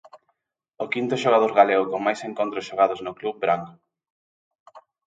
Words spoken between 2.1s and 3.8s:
encontros xogados no club branco.